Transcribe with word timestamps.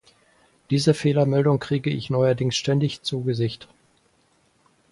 Diese 0.71 0.95
Fehlermeldung 0.95 1.59
kriege 1.59 1.91
ich 1.91 2.09
neuerdings 2.09 2.55
ständig 2.55 3.03
zu 3.03 3.21
Gesicht. 3.21 3.67